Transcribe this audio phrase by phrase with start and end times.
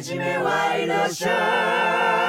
[0.00, 2.27] ジメワイドショー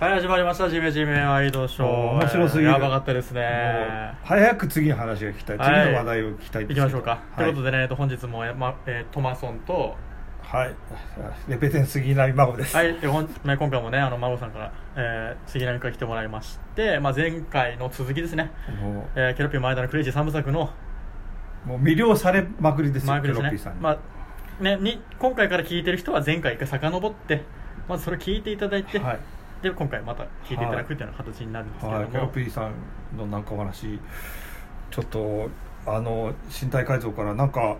[0.00, 0.68] はい始まりました。
[0.68, 1.88] ジメジメワイドショー。
[1.88, 2.72] 面白すぎる。
[2.72, 4.12] やばかったですね。
[4.24, 5.84] 早く次の話が聞きたい、はい。
[5.84, 9.94] 次の話題を聞きたい行きましょうか、はい、ということでねえっと本日も、まえートマソンと
[10.42, 10.74] はい。
[11.46, 12.74] レペテン杉並孫です。
[12.74, 18.50] はい、でほんね今回もねあの孫さんから、えー、杉並から来てもらいまして、まあ、前回の続きですね、
[18.82, 20.70] もえー、ケロッピー前田のクレイジー三部作の
[21.66, 23.22] うもう魅了されまくりですよね。
[23.22, 27.44] ケロッピーさんに、まあね、に今回から聞いてる人は前回一回遡って
[27.88, 29.20] まずそれを聞いていただいて、はい
[29.64, 32.72] で今回また聞いていただくっていうような形になるんですけれども、はい、ケロッピーさん
[33.18, 33.98] のなんかお話
[34.90, 35.50] ちょっと
[35.86, 37.76] あの身体改造からなんか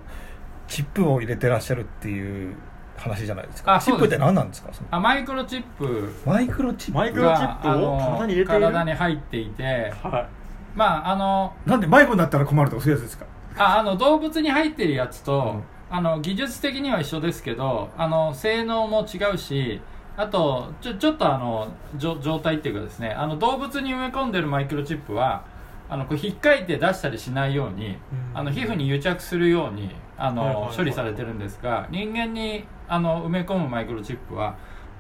[0.67, 2.57] チップを入れてらっしゃるっていう
[2.97, 3.81] 話じゃないですか。
[3.83, 4.71] チップって何なんですか？
[4.91, 6.13] あマイクロチップ。
[6.25, 6.99] マイクロチップ？
[6.99, 8.61] マイクロチップを体に入れている。
[8.61, 9.93] 体に入っていて。
[10.03, 10.29] はい。
[10.75, 13.27] まああのなんで迷子になったら困るとかそういうやつですか？
[13.57, 15.63] ああの動物に入ってるやつと、うん。
[15.97, 19.81] あの技術的には一緒ですけどあの性能も違うし
[20.17, 25.45] あとちょちょっとあの状態っていうかですねあの動物に埋め込んでるマイクロチップは
[25.89, 27.97] あのこう引っかいて出したりしないように、うん。
[28.35, 34.57] あの皮膚に癒着するようにあの、処理されてるんですが人間にあの埋め込むマイクロチップは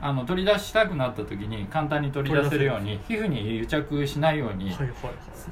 [0.06, 4.70] あの取り出したくなった時に簡単に取り出せるように皮膚に癒着しないように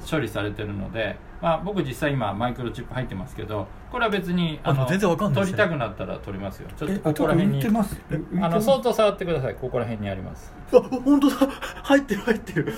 [0.07, 5.57] 処理されてるので、まあ、僕実際今マイクロチップ入ってますけどこれは別にあでも全然わかんないですね。
[5.57, 6.69] 取りたくなったら取りますよ。
[6.77, 7.99] ちょっえとここら辺に浮いてます？
[8.43, 9.55] あの相当触ってください。
[9.55, 10.53] ここら辺にあります。
[10.71, 11.35] あ本当だ。
[11.81, 12.73] 入ってる入ってる。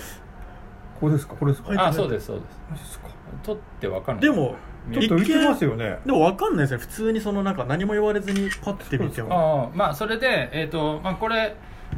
[1.02, 1.36] これですか？
[1.36, 2.60] これですか、あそうですそうです。
[2.72, 3.08] マジですか？
[3.44, 4.22] 取ってわかんない。
[4.24, 4.56] でも
[4.92, 6.00] ちょっと浮いてますよね。
[6.06, 9.70] でも分かんないですね普通にそのなんか何も言われずにパッて見てもああ。
[9.76, 11.56] まあそれで、えーとまあ、これ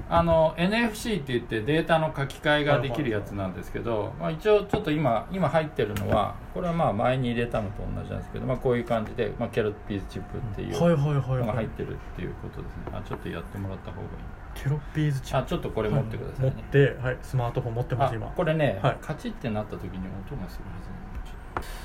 [0.10, 12.82] あの NFC って言ってデータの書き換えができるやつなんですけど、まあ、一応ちょっと今今入ってるのはこれはまあ前に入れたのと同じなんですけど、まあ、こういう感じで、まあ、キャロットピーズチップっていうはいはいはいのがはい入ってるっていうことですね。
[12.94, 14.08] あちょっとやってもらった方がいい。
[14.56, 15.44] ケロッピーズチップ。
[15.46, 18.28] あちょっとこれ持ってください持っね、て、はい、スマートフォン持ってますあ今。
[18.28, 18.98] これね、はい。
[19.02, 21.07] カチッてなった時に音がするはずなんで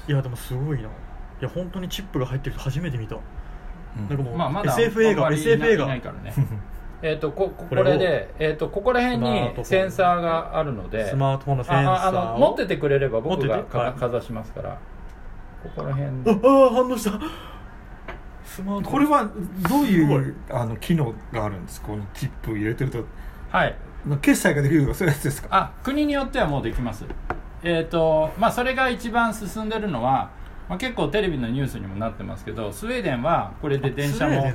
[0.09, 0.84] いやでもすごいな。
[0.84, 0.87] い
[1.41, 3.16] や本当にチップが入ってる人初めて見た。
[4.09, 6.33] なんかもうまあ、まだ SF 映画 SF 映画いないからね。
[7.03, 7.84] えっとこここれを。
[7.84, 11.93] これで、えー、とここら辺にセンサーがあるのでスマートフォンのセンサーを。
[11.94, 13.93] ああの持っててくれれば僕がかはい。
[13.94, 14.78] かざしますから。
[15.62, 16.06] ここら辺。
[16.06, 16.10] あ
[16.66, 17.19] あ反応した。
[18.44, 18.93] スマートフォン。
[18.93, 19.25] これは
[19.69, 20.37] どういう？
[20.50, 21.81] あの機能があるんです。
[21.81, 23.04] かこのチップ入れてると。
[23.50, 23.75] はい。
[24.21, 25.49] 決済ができるとかそういうやつですか？
[25.50, 27.04] あ国によってはもうできます
[27.62, 30.30] えっ、とまあそれが一番進んでるのは、
[30.68, 34.52] まあ、結構テレビのニュースにもなってますけどスウェーデンはこれで電車も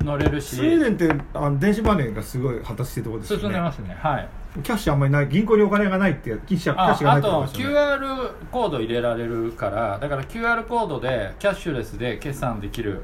[0.00, 3.42] 乗れるしスウェーデンってあの電子マネーがすごい発達してるところですよね。
[3.42, 3.96] 進んでますね。
[3.98, 4.28] はい。
[4.62, 13.02] キャッシュあんまりない銀行にお金がないってやキャッシュがないってこと QR コード入れられるからだから QR コードでキャッシュレスで決算できる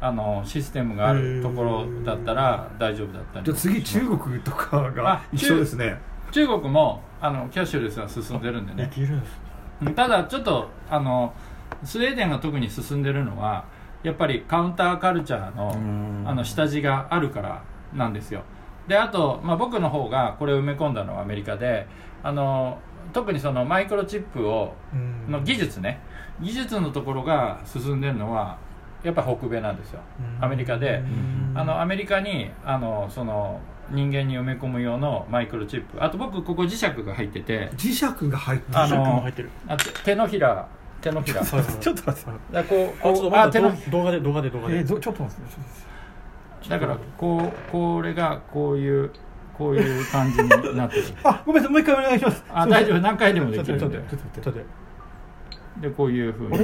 [0.00, 5.98] あのシステムがあるところだったら大丈夫だったりじゃあ次中国とかがあ一緒ですね
[6.32, 9.40] 中国もあのキャッシュレスが進んでるんででねきるんです
[9.82, 11.32] うんただちょっとあの
[11.84, 13.64] スウェーデンが特に進んでるのは
[14.02, 16.24] やっぱりカウンターカルチャーのうん。
[16.26, 17.62] あの下地があるから
[17.94, 18.42] なんですよ。
[18.88, 21.86] であと、まあ、僕の方がこれを埋め込んだのはアメリカで
[22.22, 22.78] あの
[23.12, 25.30] 特にそのマイクロチップをうん。
[25.30, 26.00] の技術ね。
[26.40, 28.58] 技術のところが進んでるのは
[29.02, 30.00] やっぱ北米なんですよ。
[30.40, 30.98] アメリカで。
[30.98, 31.52] うん。
[31.54, 33.60] あのアメリカにあのその
[33.92, 36.02] 人間に埋め込む用のマイクロチップ。
[36.02, 37.70] あと僕ここ磁石が入ってて。
[37.76, 39.50] 磁石が入ってあ磁石もの入ってる。
[39.68, 40.66] あ手手のひら。
[41.00, 41.44] 手のひら。
[41.44, 44.78] ちょっと待ってらこうあちょっとこうあ待って手のひ動画で動画で動画で。
[44.78, 49.10] えー、どちょっと待ってだからこうこれがこういう
[49.54, 51.04] こういう感じになってる。
[51.24, 52.44] あごめんなさいもう一回お願いします。
[52.48, 54.42] あ大丈夫何回でもでちょっときるんで待ってちょっと待って。
[54.42, 54.70] ちょっと待
[55.82, 56.56] でこういうふうに。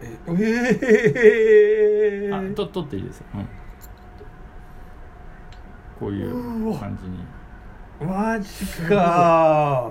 [0.00, 0.28] ええ
[2.28, 3.48] えー、あと取っていいですよ、うん、
[5.98, 8.10] こういう感じに。
[8.10, 8.48] マジ
[8.88, 9.90] か。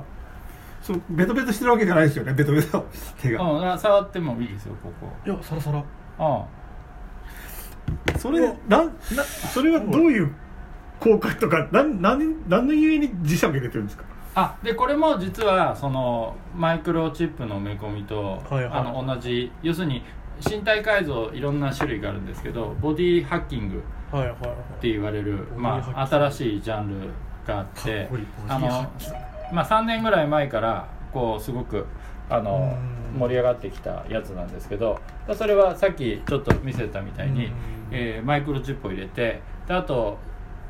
[0.82, 2.86] そうベトベトしてるわけじゃないですよねベトベト
[3.22, 5.08] 手が、うんあ触ってもいいですよここ。
[5.26, 5.84] ーいやサラサラ。
[6.20, 6.46] あ
[8.18, 8.40] それ
[8.70, 10.34] なんなそれはどういう
[11.00, 14.06] 効果とかなんなん何のゆえに磁石入れてるんですか？
[14.36, 18.80] あでこれも実はそのマイクロチップの埋め込みと、はいはい。
[18.80, 19.52] あの同じ。
[19.64, 20.04] 要するに
[20.46, 24.50] 身体改造いろんな種類があるんですけどボディハッキングはいはいはい。
[24.50, 27.10] って言われる、まあ、新しいジャンル
[27.46, 28.10] があって
[28.48, 28.68] あの、
[29.52, 31.86] まあ、3年ぐらい前からこうすごく
[32.30, 32.98] あのうん。
[33.18, 35.00] 盛り上がってきたやつなんですけど
[35.36, 37.54] それはさっきちょっと見せたみたいにうん、
[37.92, 40.18] えーマイクロチップを入れてであと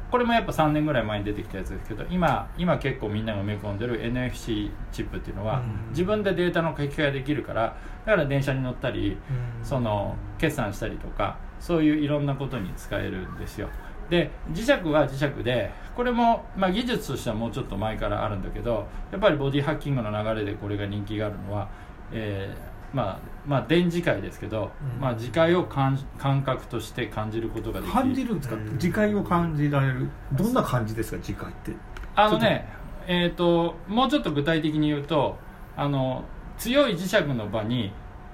[0.09, 5.89] これもやっぱ3年ぐらい前に出てきたやつですけど今今結構みんなが埋め込んでる NFC チップっていうのはうん。
[5.89, 9.17] 自分でデータの書き換えできるからだから電車に乗ったり
[9.61, 9.65] うん。
[9.65, 13.69] その決算したりとかそういういろんなことに使えるんですよ。
[14.09, 21.67] で磁石は磁石でこれも、まあ、技術としてはもうちょっと前からあるんだけどやっぱりボディハッキングの流れでこれが人気があるのは、
[22.13, 25.01] えーまあまあ電磁界ですけど、うん。
[25.01, 28.55] まあ、磁界を感感覚として感じることができ感じるんですか？
[28.55, 28.77] うん。
[28.79, 30.09] 次回を感じられる？
[30.33, 31.19] どんな感じですか？
[31.21, 31.73] 次回って。
[32.15, 32.67] あのね
[33.07, 33.75] えっ、と。
[33.87, 35.37] もうちょっと具体的に言うと
[35.75, 36.23] あの
[36.57, 37.91] 強い磁石の場に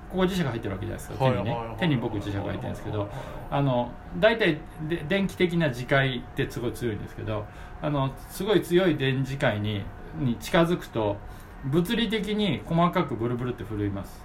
[0.10, 1.58] ここ磁石入ってるわけじゃないですか手にね。
[1.80, 3.10] 手に僕磁石が入ってるんですけど
[3.50, 7.46] あの大体で電気的な磁界ってすごい強いんですけど
[7.82, 9.84] あのすごい強い電磁界に
[10.20, 11.18] に近づくと
[11.66, 14.24] 物理的に細かくブルブルって震います。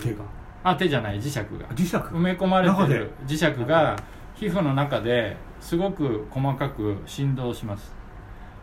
[0.00, 0.24] 手が。
[0.64, 1.16] あ手じゃない。
[1.16, 1.44] 磁石が。
[1.74, 1.96] 磁石。
[1.96, 2.94] 埋め込まれ中で。
[2.94, 3.96] てる磁石が
[4.34, 7.94] 皮膚の中ですごく細かく振動します。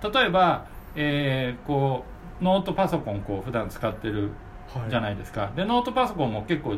[0.01, 0.65] 例えば、
[0.95, 2.03] えーこ
[2.41, 4.29] うノートパソコンこう普段使ってる
[4.67, 4.89] はい。
[4.89, 6.75] じゃないですか、でノートパソコンも結構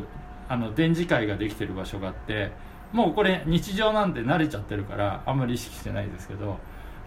[0.48, 2.52] あの電磁界ができてる場所があって
[2.92, 6.58] もうこれ日常なんで慣れちゃってるからあんまり意識してないですけど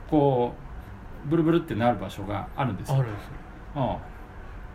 [0.09, 0.53] こ
[1.25, 2.95] うブルブルってなる場所があるんですよ。
[2.95, 3.95] あるんですねうん。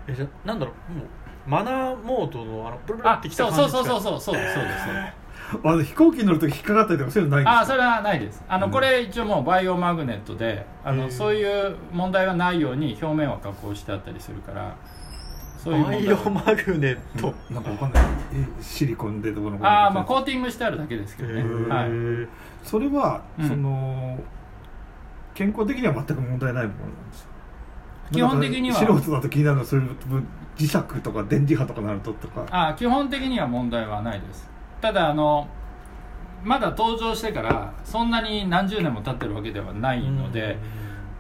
[0.09, 1.07] えじゃあなんだろうもう
[1.47, 5.27] マナーモードのあのブルブルあってきたそう感じそうそうそうそうそうですそうですそうです。
[5.63, 7.61] あの飛行機に乗るとき引っかかったりとかそういうのないんですか？
[7.61, 8.43] あそれはないです。
[8.49, 8.73] あの、うん。
[8.73, 14.77] これ一応もうバイオマグネットであのへーそういう問題はないように表面は加工してあったりするから
[15.57, 17.35] そういう問題バイオマグネット。
[17.53, 18.05] なんかわかんない。
[18.35, 21.89] えシリコンでどこのこうのああまあコーティングしてあるだけですけどね、はい、
[22.65, 23.49] それは、うん。
[23.49, 24.19] その
[25.35, 27.29] 健康的には全く問題ないものなんですよ
[28.13, 28.77] 基本的には。
[28.77, 30.27] 素人だと気になるのはそういう分
[30.57, 32.47] 磁石とか電磁波とかなるととか。
[32.51, 34.49] あ基本的には問題はないです。
[34.81, 35.49] ただあの
[36.45, 40.59] まだ登場してからそんなに何十年も経ってるわけではないので、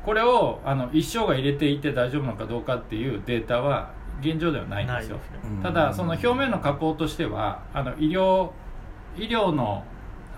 [0.05, 3.91] これをあの一生が入れていて大丈夫なのかどうかっていうデータは
[4.21, 5.19] 現状ではないんですよ。
[5.62, 8.50] ただその表面の加工としてはあの医療
[9.17, 9.85] 医療の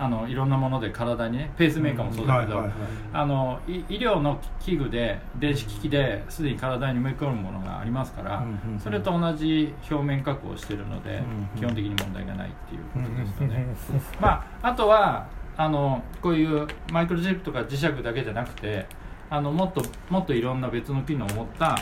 [0.01, 2.63] あのいろんなもので体にねペースメーカーもそうだけど、
[3.11, 8.45] あのい医療の器具で電子機器ですでに体に埋め込むものがありますから、
[8.81, 11.21] それと同じ表面加工をしているので、
[11.57, 14.29] 基本的に問題がないっていううんことですよね、う んま
[14.61, 18.85] あ、あとはあのこういうマイクロチップとか磁石だけじゃなくて
[19.29, 21.75] あのもっともっといろんな別の機能を持った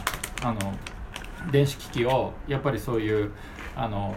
[0.44, 0.74] あの
[1.52, 3.32] 電子機器をやっぱりそういう
[3.76, 4.16] あの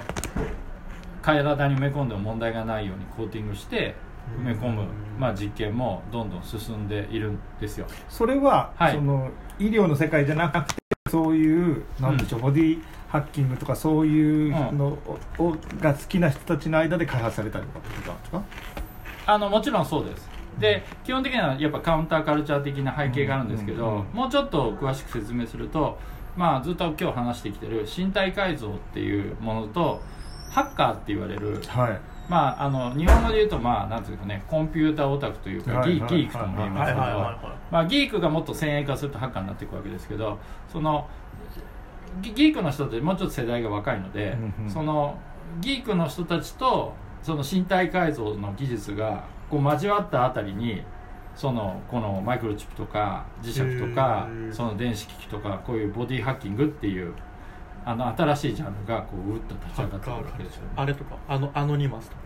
[1.22, 3.94] 体に埋め込んでも問題がないようにコーティングして
[4.38, 4.84] 埋め込む、
[5.18, 7.86] まあ、実験もどんどん進んでいるんですよ。
[8.08, 8.94] それは、はい。
[8.94, 10.80] その医療の世界じゃなくて
[11.10, 14.98] そういうなんでしょう、ボディハッキングとかそういうの
[15.38, 18.42] を,を、が好きな人たちの間で開発されたりとかってことなんですか？
[19.26, 20.28] あのもちろんそうです。
[20.58, 24.06] で基本的にはやっぱカウンターカルチャー的な背景があるんですけど、うんうんうん。
[24.14, 25.98] もうちょっと詳しく説明すると、
[26.36, 30.00] まあ、ずっと今日話してきてる身体改造っていうものと
[30.50, 32.00] ハッカーって言われる、はい。
[32.28, 37.06] まあ、あの日本語で言うと、まあ、なんていうかねコンピューターオタクというか、はいギーギークとも言いますけど、
[37.72, 40.38] まあ、ギークがもっと先鋭化するとハッカーになっていくわけですけど
[40.72, 41.08] その
[42.22, 45.18] ギギークの人ってもうちょっと世代が若いので、うんうんその
[45.60, 50.82] ギークの人たちとその身体改造の技術がこう交わったあたりに
[51.34, 57.14] そのこのマイクロチップとか磁石とかその電子機器とかこういうボディハッキングっていう
[57.84, 60.68] あの新しいジャンルがこううっと立ち上がってるわけですよね。
[60.76, 62.22] あれとかあのアノニマスとか。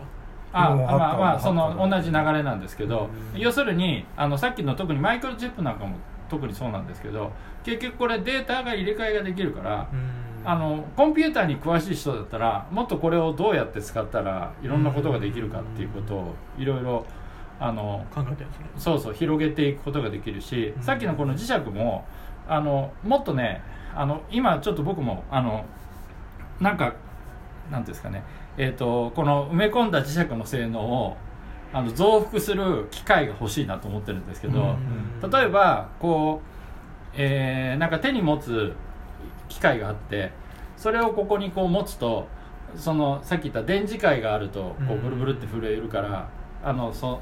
[0.57, 3.39] あまあまあその同じ流れなんですけどうん。
[3.39, 5.97] 要するにあのさっきの特にマイクロチップなんかも
[6.29, 7.31] 特にそうなんですけど
[7.63, 9.89] 結局これデータが入れ替えができるから
[10.45, 17.05] あのコンピューターに詳しい人だったらもっとこれをどうやって使ったらいろんなことができるかっていうことをいろいろ
[17.59, 18.65] あの考えてるんですね。
[18.77, 20.83] そうそう広げていくことができるし、うん。
[20.83, 22.05] さっきのこの磁石も
[22.47, 23.61] あのもっとね
[23.95, 25.65] あの今ちょっと僕もあの
[26.59, 26.93] なんか
[27.71, 28.23] なんていうんですかね、
[28.57, 31.17] えー、とこの埋め込んだ磁石の性能を
[31.73, 38.73] あの増幅する機械が欲しいなと思ってるんですけど、うん例えばこう、えーなんか手に持つ
[39.49, 40.31] 機械があって
[40.77, 42.27] それをここにこう持つと
[42.75, 46.29] そのさっき言った電磁界があるとこううんブルブルって震えるから、
[46.63, 47.19] あのそ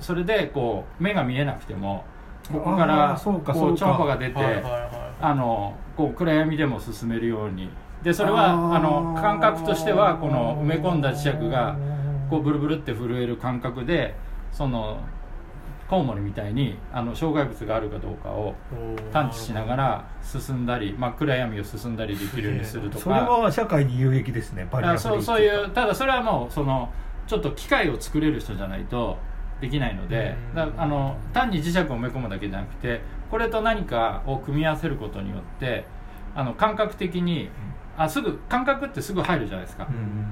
[0.00, 2.04] それでこう目が見えなくても
[2.52, 4.90] ここかあらーそうかこそう超音波が出て、はいはいはい。
[5.20, 7.70] あのこう暗闇でも進めるように。
[8.02, 11.76] でそれはあの感覚としてはこの埋め込んだ磁石が
[12.30, 14.14] こうブルブルって震える感覚で
[14.52, 15.00] その
[15.88, 18.54] コウモリみたいにあの障害物があるかどうかを
[19.12, 23.04] 探知しながら進んだり、まあ、暗闇を進んだりできるようにするとか。
[23.04, 26.90] それは社会に有益ですねバリアフリーあそうそういうただそれはもうその
[27.26, 29.18] ちょっと機械を作れる人じゃないと
[29.60, 30.54] できないのでうん。
[30.54, 35.84] だあの単に磁石を埋め込むだけじゃなくてこれと何かを組み合わせることによって
[36.34, 37.48] あの感覚的に
[37.96, 40.26] あすぐ感覚ってすぐ入るじゃないですか、うん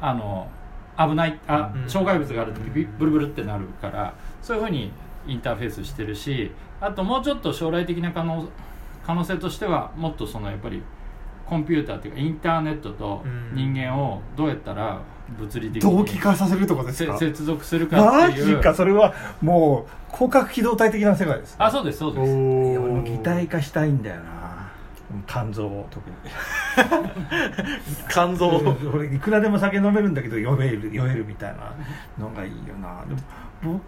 [0.00, 0.48] あの
[0.96, 4.92] 危ないあうん障害物がある時ビブルブルってなるからそういうふうに
[5.26, 8.48] インターフェースしてるしあともうちょっと将来的な可能
[9.04, 10.82] 可能性としてはもっとそのやっぱり
[11.46, 15.00] コンピューターっていうかインターネットと人間をどうやったら
[15.38, 15.96] 物理的に。
[15.96, 18.56] 同期化させるとかですせか接続するかマっていう。
[18.56, 22.30] ジかそれはもう広角機動体的な世界ですあそうですそうです。
[22.30, 22.34] い
[22.74, 24.54] や俺も擬態化したいんだよな。
[25.26, 25.86] 肝臓を。
[25.90, 26.16] 特に
[28.10, 28.48] 肝臓
[28.92, 31.72] 俺いくらでも酒飲めるんだけど酔える酔えるみたいな
[32.18, 33.04] のがいいよな。
[33.06, 33.20] でも
[33.62, 33.80] 僕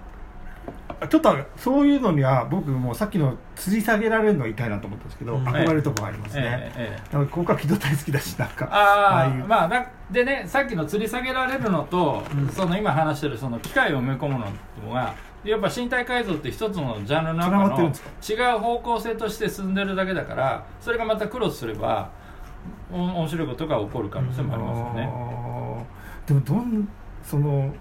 [1.11, 5.47] ちょっとそういうのには僕もうさっきの吊り下げられるの痛いなと思ったんですけど、うん。
[5.47, 9.45] 憧れるところがありますね、ええええなんか広角機動体好きだしなんかあああいう。
[9.45, 12.23] まあなでねさっきの吊り下げられるのと、
[12.55, 17.93] その今話してるその機械を埋め込むのはやっぱ身体改造って一つのジャンルの中の
[18.29, 22.11] 違う方向性として進んでるだけだからそれがまたクロスすれば
[22.91, 25.87] お面白いことが起こる可能性もありますよね、
[26.27, 26.89] でもどん
[27.23, 27.73] その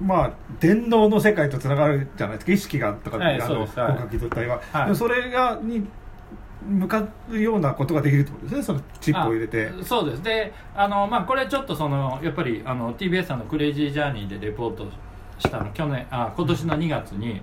[0.00, 2.52] まあ電脳の世界とつながるじゃないですか。
[2.52, 3.80] 意識がとかって、はいあのそうです。
[3.80, 3.92] はい。
[3.92, 4.96] 広角機動体は、はい。
[4.96, 5.86] それがに
[6.68, 8.62] 向かうようなことができるってことですね。
[8.62, 9.70] そのチップを入れて。
[9.80, 10.22] あそうです。
[10.22, 14.86] であの、まあ、これちょっとそのやっぱりあの TBS さんの「クレイジージャーニー」でレポート
[15.38, 17.40] したの去年あ今年の2月に、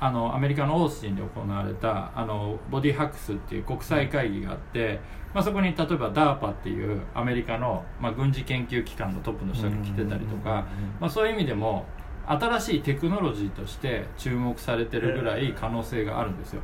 [0.00, 5.00] あのアメリカのオースティンで行われたあのボディハックスっていう国際会議があって、
[5.34, 10.66] まあ、そこに例えば DARPA っていうアメリカの、まあ、軍事研究機関のトップの人が来てたりとか、
[11.00, 11.86] まあ、そういう意味でも
[12.26, 16.62] 新しいテクノロジーとして注目されてるぐらい可能性があるんですよ。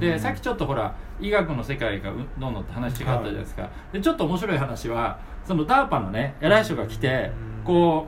[0.00, 7.30] でさっきちょっとほら医学の世界がうどんどんって話があったじゃないですか、でちょっと面白い話はその DARPA のね偉い人が来て
[7.64, 8.06] こ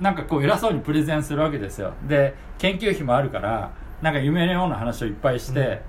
[0.00, 1.94] うなんかこう偉そうにプレゼンするわけですよ。
[2.08, 3.70] で研究費もあるから
[4.02, 5.80] なんか夢のような話をいっぱいして、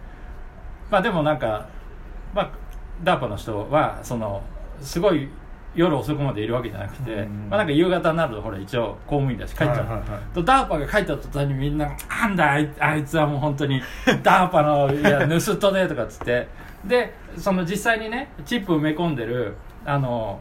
[0.89, 1.67] まあでもなんか、
[2.34, 2.51] まあ、
[3.03, 4.41] DARPA の人はその
[4.79, 5.27] すごい
[5.75, 7.50] 夜遅くまでいるわけじゃなくて、うん。
[7.50, 10.34] まあ、なんか夕方になるとほら一応公務員だし帰っちゃう、はいはいはい。
[10.34, 16.48] と DARPA が帰った途端にみんな「なんだあいあいつはもう本当に DARPA のいや盗っ人ね」とかっつって。
[16.86, 19.55] でその実際にねチップ埋め込んでる
[19.86, 20.39] あの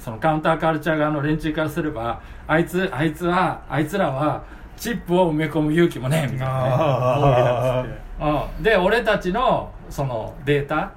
[0.00, 4.42] そのカウンターカルチャー側の連中からすればあいつあいつはあいつらは
[4.76, 6.50] チップを埋め込む勇気もねみたいなね。
[8.18, 10.92] あ うん、で俺たちのそのデータ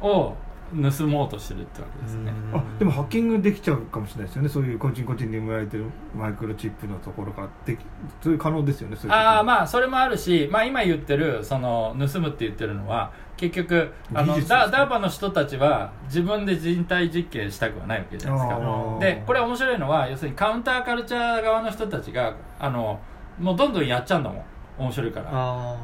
[0.00, 0.34] を
[0.82, 4.48] 盗もうとしてるってわけですね、ーあでもハッキングできちゃうかもしれないですよね。
[4.48, 5.84] そういう個人個人に埋められてる
[6.16, 7.80] マイクロチップのところができ
[8.20, 8.96] そういう可能ですよね。
[8.96, 9.14] そういうこと。
[9.14, 18.98] ああまあそれもあるし、まあ、今言ってるその盗むって言ってるのは結局あのダダーパの人たちは自分で人体実験したくはないわけじゃないですか。
[19.00, 23.00] でこれ面白いのは要するにカウンターカルチャー側の人たちがあの
[23.38, 24.44] もうどんどんやっちゃうんだもん。
[24.78, 25.28] 面白いから。
[25.32, 25.76] あ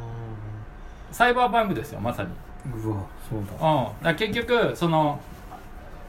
[1.11, 2.30] サイバーバンクですよまさに。
[2.73, 3.04] うわ。
[3.28, 3.52] そうだ。
[3.52, 5.21] うん、だから結局その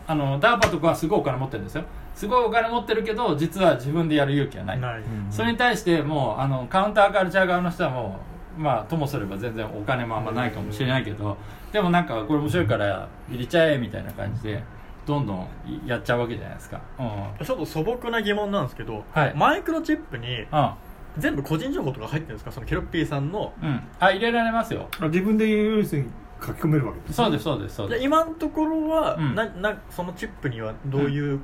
[0.07, 1.83] あのダーパとかはすごいお金持ってるんですよ。
[2.15, 5.03] すごいお金持ってるけど実は自分でやる勇気はない、あない。
[5.29, 8.19] それに対してもうあのカウンターカルチャー側の人はも
[8.57, 11.37] うまあともすれば全然お金もあんまないかもしれないけど
[11.71, 14.63] でもなんかこれ面白いから入れちゃえみたいな感じで
[15.05, 15.47] どんどん
[15.85, 16.81] やっちゃうわけじゃないですか。
[16.99, 17.05] うん。
[17.05, 19.33] うんちょっと素朴な疑問なんですけど、はい。
[19.35, 20.45] マイクロチップに
[21.17, 22.51] 全部個人情報とか入ってるんですか？
[22.51, 23.53] そのケロッピーさんの。
[23.61, 23.81] うん。
[23.99, 24.87] あ入れられますよ。
[24.99, 26.09] あ自分で要するに
[26.41, 27.15] 書き込めるわけですね。
[27.15, 27.99] そうですそうですそうです。
[27.99, 29.35] で今のところは、うん。
[29.35, 31.41] ななそのチップにはどういう、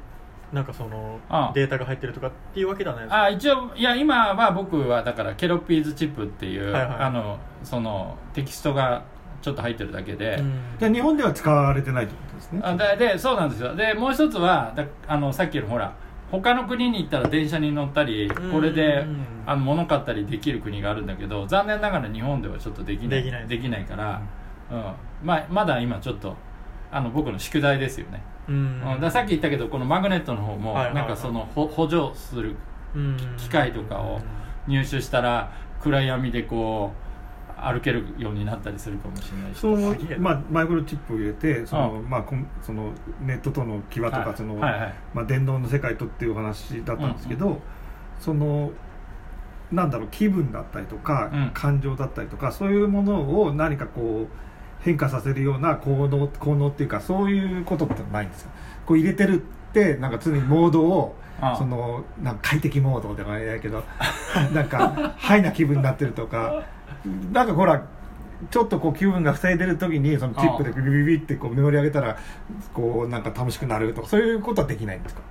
[0.53, 1.51] なんかそのああ。
[1.53, 3.23] データが入ってるとかっていうわけではないですか？
[3.23, 6.95] あ一応いや今は僕はだからケロッピーズチップっていう、はいはい。
[6.99, 9.03] あのそのテキストが
[9.41, 10.61] ちょっと入ってるだけで、うん。
[10.79, 12.61] じゃあ日本では使われてないってことですね。
[12.63, 13.75] あででそうなんですよ。
[13.75, 15.93] でもう一つはだあのさっきのほら
[16.31, 18.51] 他の国に行ったら電車に乗ったりうん。
[18.51, 19.25] これでうん。
[19.45, 23.47] あの物買ったりできる国があるんだけど残念ながら日本ではちょっとできない。
[23.47, 24.21] できないから、
[24.69, 24.93] うん。
[25.23, 26.35] まあ、まだ今ちょっと
[26.91, 28.81] あの僕の宿題ですよね、うん。
[28.95, 29.01] うん。
[29.01, 32.55] ださっき言ったけどこのマグネットの方もなんかそのほ補助する
[32.93, 33.17] うん。
[33.37, 34.19] 機械とかを
[34.67, 37.06] 入手したら暗闇でこう
[37.59, 39.59] 歩けるようになったりするかもしれないし。
[39.59, 42.25] そのまあ、マイクロチップを入れてその、うまあ、
[42.61, 44.37] そのネットとの際とか、はい。
[44.37, 47.59] そのまあ、電動の世界とっていうお話だったんですけど、
[48.19, 48.71] その
[49.71, 51.51] なんだろう気分だったりとか、うん。
[51.53, 58.51] 感情だったりとかそういうものを何かこう変化させるような効能効能っていうかそういうことってないんですか
[58.85, 59.43] こう入れてる
[59.81, 61.15] ってなんか常にモードを
[61.57, 63.83] そのなんか快適モードではないけど
[64.53, 66.63] なんかハイな気分になってるとか
[67.31, 67.83] なんかほら
[68.49, 72.17] ちょっとこう気分が塞いでる時にそのチップでビビビビってこうメモリ上げたら
[72.73, 75.21] こうなんか楽しくなるとかそういうことはできないんですか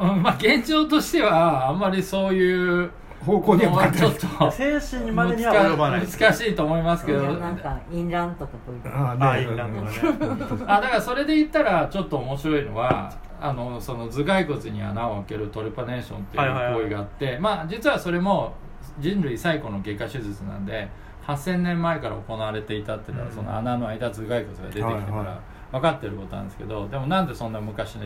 [0.00, 2.90] うんまあ現状としてはあんまりそういう
[3.24, 6.00] 方向には向かってちょっない精神までには及ばない。
[6.00, 7.22] 難難しいと思いますけど。
[7.34, 10.64] なんかインランとかこういうあああいいなとかね。
[10.66, 16.74] あだからそれで言ったらちょっと面白いのはあのその頭蓋骨に穴を開けるトレパネーションっていうはいはいはい。
[16.74, 18.54] 行為があって、まあ実はそれも
[18.98, 20.88] 人類最古の外科手術なんで
[21.26, 23.34] 8000年前から行われていたっていうのは、うん。
[23.34, 24.88] その穴の間頭蓋骨が出てきてか
[25.22, 25.40] ら
[25.72, 27.96] 分かってることなんですけどでもなんでそんな昔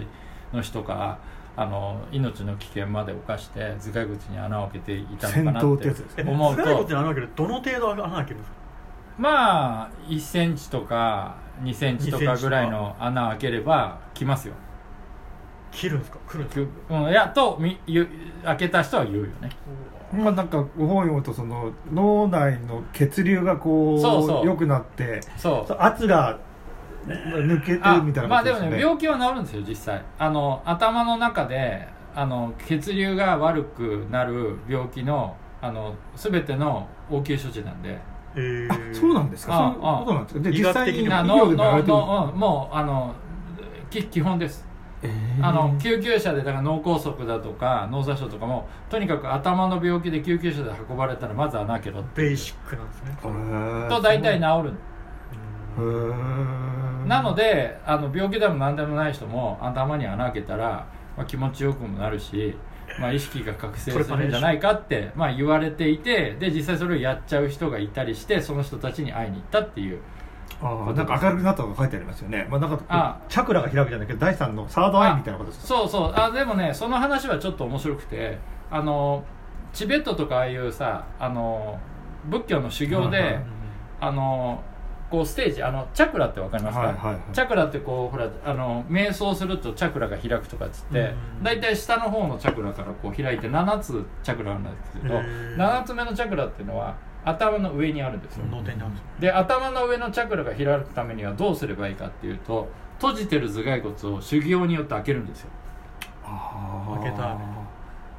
[0.53, 1.19] の人が
[1.57, 8.57] あの命の危険まで冒して頭蓋骨に穴を開けていたのかなって思う頭蓋骨とに穴開けるどの程度穴開けるんですか？
[9.19, 14.55] まあ1センチとか2センチとかぐらいの穴開ければ来ますよ。
[15.71, 16.19] 切るんですか？
[16.27, 16.99] 来るんですか？
[17.01, 18.09] うん、いやとみ言う
[18.45, 19.51] 開けた人は言うよね。
[20.13, 24.47] まあなんかご本読むとその脳内の血流がこうそうそう。
[24.47, 25.69] 良くなってそう。
[25.69, 26.39] そう圧が
[27.07, 30.03] 抜けてあるみたいなまあことでもね病気は治るんですよ実際。
[30.19, 37.99] あの頭の中であの血流が悪くなる病気のあの全ての応急処置なんで。
[38.37, 38.73] えー。
[38.73, 39.55] あそうなんですか？
[39.55, 40.41] あそういうことなんですか？
[40.41, 41.65] で医実際に医学的にも。
[41.65, 43.15] あ療でもののうんもうあの
[43.91, 44.67] き基本です。
[45.03, 45.47] えー。
[45.47, 53.17] あの救急車でだから脳梗塞だとか脳挫傷とかもとにかく頭の病気で救急車で運ばれたらまず穴開けろってベーシックなんですね。
[53.89, 54.73] と大体治る
[55.77, 62.57] へーなのであの病気でも何でもない人も頭に穴開けたら、まあ、気持ちよくもなるし、
[63.01, 70.01] まあ、意識が覚醒するんじゃないかって、まあ、言われていてで実際それをやっちゃう人がいたりしてその人たちに会いに行ったっていう。
[70.63, 75.67] あーなんか明るくなったとか書いてありますよね、まあ、なんかチャクラが開くじゃないけど第三のサードアイみたいなことですか？
[75.67, 76.13] そうそう。
[76.15, 78.39] あでもねその話はちょっと面白くて
[78.71, 79.25] あの
[79.73, 81.79] チベットとかああいうさあの
[82.27, 83.41] 仏教の修行で、
[84.01, 84.63] あの
[85.15, 87.21] こうステージあのチャクラってわかりますか、はいはいはい。
[87.33, 91.43] チャクラってこうほらあの瞑想するとチャクラが開くとかっつってうん。
[91.45, 95.57] 大体、下の方のチャクラからこう開いて7つチャクラあるんですけどへー。
[95.57, 98.45] 7つ目のチャクラっていうのは頭の上にあるんですよ。
[99.21, 105.51] で頭の上のチャクラが開くためにはどうすればいいかっていうと閉じてる頭蓋骨を修行によって開けるんですよ。
[107.01, 107.39] 開けた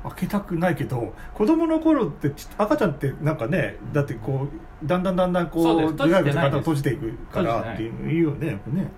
[0.10, 4.48] 開けたくないけど子供の頃ってち赤ちゃんってなんかねだってこ
[4.84, 5.94] うだんだんだんだんこそうです。
[5.94, 6.36] う頭蓋骨閉じてないです。
[6.36, 8.92] が閉じていくからっていうねやっぱね。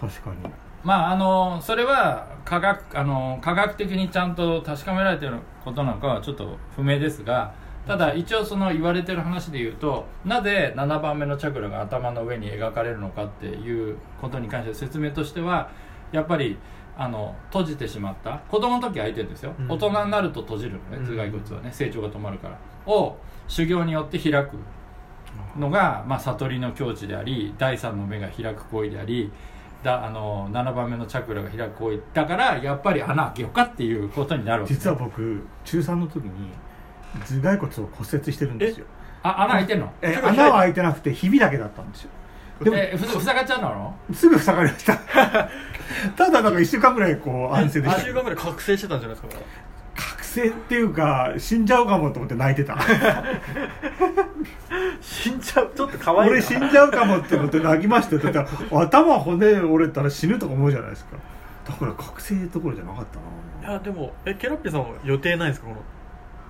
[0.00, 0.36] 確かに。
[0.82, 7.54] まああのそれは科学あの科学的にちゃんと確かめられてることなのかはちょっと不明ですが
[7.86, 15.70] ただ一応その言われてる話で言うとなぜ7番目のチャクラが頭の上に描かれるのかっていうことに関して説明としては
[16.10, 16.58] やっぱり
[16.96, 18.38] あの閉じてしまった。
[18.48, 19.70] 子供の時は開いてるんですよ、うん。
[19.70, 21.70] 大人になると閉じるのね頭蓋骨はね。
[21.72, 22.58] 成長が止まるから。
[22.86, 23.16] を
[23.48, 24.56] 修行によって開く
[25.58, 29.30] のが、まあ、悟りの境地であり第三の目が開く行為であり
[29.82, 36.30] だあの7番目のチャクラが開く行為だからやっぱり穴開けようかっていうことになるわけ、ね、実は僕中3の時に
[37.20, 38.86] 頭蓋骨を骨折してるんですよ。
[39.24, 39.92] あ穴開いてんの？
[40.02, 42.10] 穴は開いてなくてひびだけだったんですよ
[42.64, 43.94] でもえふふさがっちゃうの？
[44.14, 44.96] すぐ塞がりました。
[46.16, 48.02] ただなんか1週間ぐらいこう安静で1した。
[48.04, 49.42] 週間ぐらい覚醒してたんじゃないですか
[49.94, 52.78] 覚醒っていうか死んじゃうかもと思って泣いてた。
[55.00, 56.26] 死んじゃうちょっと可愛いな。
[56.28, 58.32] 俺死んじゃうかもって思って泣きましたよ。
[58.32, 61.16] だって頭骨折れたら死ぬとか思うじゃないですか。
[61.68, 63.04] だから覚醒どころじゃなかっ
[63.60, 63.72] たな。
[63.72, 65.78] いやでもえケラッピさんは予定ないですかこの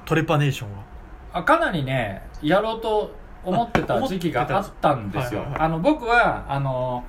[0.05, 0.79] トレパネーションは？
[1.35, 5.44] あかなりねやろうと思ってた時期があったんですよ。
[5.59, 7.05] あの僕はあの、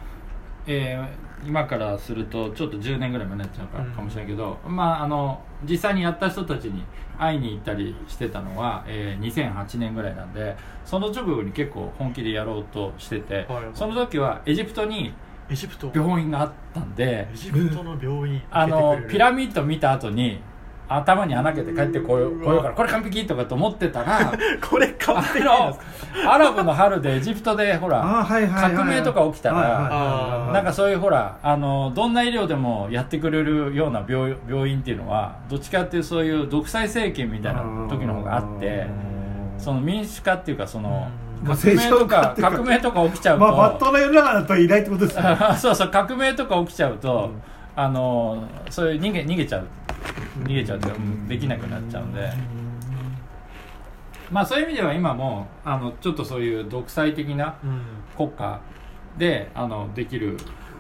[0.65, 6.83] えー今からするとちょっと10年ぐらい前になっちゃうか,、もしれないけど、まああの実際にやった人たちに
[7.19, 15.13] 会いに行ったりしてたのは、えー2008年ぐらいなんでその直後に結構本気でやろうとしてて、はいその時はエジプトに
[15.49, 15.91] エジプト。
[15.93, 20.39] 病院があったんでエジプトの病院あのピラミミッド見た後に
[20.87, 25.77] 頭に穴開けて帰ってこようこようからこれ完璧とかと思ってたら これ完あ璧の
[26.29, 38.87] アラブの春でエジプトでほら革命とか起きたらなんかそういうほらあのどんな医療でもやってくれるような病病院っていうのはどっちかっていうそういう独裁政権みたいな時の方があって
[39.57, 41.23] その民主化っていうかそのうん。
[41.45, 45.37] 革命とか革命とか起きちゃうまあまっととうな世の中だといないってことですね。
[45.59, 47.31] そうそう革命とか起きちゃうと、
[47.75, 49.65] あのそういう逃げ逃げちゃう
[50.39, 52.31] 逃げちゃうっていうかうんできなくなっちゃうんで。
[54.31, 57.81] まあそういう意味では今もあのちょっとそういう独裁的なうん。
[58.15, 58.59] 国家
[59.17, 60.37] であのできる。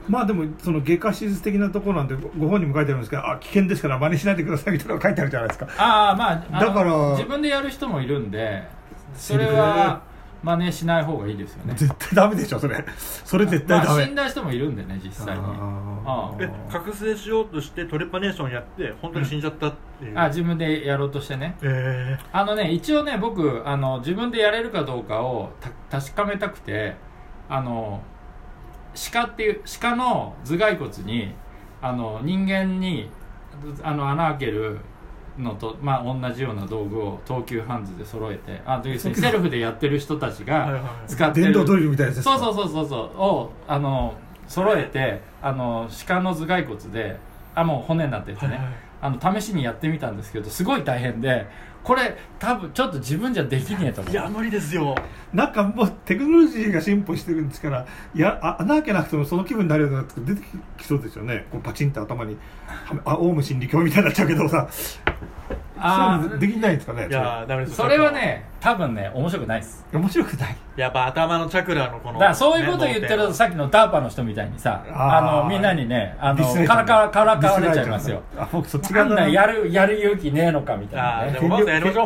[0.07, 5.67] まあでもその外科手術的なところなんでご本人も書いてあるんですけどあ危険ですから真似しないでくださいみたいなのが書いてあるじゃないですか。
[5.77, 8.63] ああまあだから自分でやる人もいるんで
[9.15, 10.01] それは
[10.43, 11.73] 真似しない方がいいですよね。
[11.75, 12.83] 絶対ダメでしょそれ。
[12.97, 15.43] それ絶対ダメ、まあ死んだ人もいるんでね実際に。
[16.05, 21.55] あえ覚醒しようとしてトレパネーションやって本当に死んじゃったっていう、あ自分でやろうとしてね。
[21.61, 25.51] えあのね一応ね僕あの自分でやれるかどうかを
[25.89, 26.95] た確かめたくて
[27.47, 28.01] あの
[29.11, 31.33] 鹿っていう鹿の頭蓋骨に
[31.81, 33.09] あの人間に
[33.81, 34.79] あの穴開ける
[35.37, 41.45] のと、まあ、同じような道具を東急ハンズで揃えてあ要するにセルフでやってる人たちがはいはい使ってる。
[41.45, 43.17] 電動ドリルみたいなそうそうそうそうそう。
[43.21, 44.13] をあの
[44.47, 47.17] 揃えてあの鹿の頭蓋骨で
[47.55, 51.45] あもう骨になっててね、はいはいあの試しにやってみたんですけどすごい大変で
[51.83, 54.13] これ多分ちょっと自分じゃできねえと思う。
[54.13, 54.95] いや無理ですよ。
[55.33, 57.85] なんかもうテクノロジーが進歩してるんですから
[58.15, 60.41] やあ穴開けなくてもその気分になるような出て
[60.77, 61.45] きそうですよね。
[61.51, 62.37] こうパチンと頭に
[62.87, 64.69] はあオウム真理教みたいになっちゃうけどさ
[65.77, 69.85] あそういうのできないんですかねいやダメですそれはね多分ね面白くないです。
[69.91, 70.55] 面白くない。
[70.77, 78.21] やっぱ頭のチャクラのこのだからそういうこと言ってるとねさっきのダーパの人みたいにさあのみんなにねあのディスらからかからかわれちゃいますよ。
[78.37, 79.03] あ僕そっちな。
[79.03, 81.27] ん側だやるやる勇気ねえのかみたいなね。
[81.27, 82.05] あーでもまずやりましょ